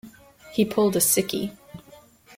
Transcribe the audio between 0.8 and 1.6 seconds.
a sickie.